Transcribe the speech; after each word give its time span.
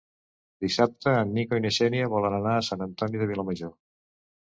Dissabte 0.65 1.13
en 1.19 1.35
Nico 1.37 1.61
i 1.61 1.65
na 1.67 1.73
Xènia 1.77 2.09
volen 2.17 2.41
anar 2.41 2.57
a 2.57 2.67
Sant 2.73 2.89
Antoni 2.91 3.25
de 3.25 3.33
Vilamajor. 3.37 3.75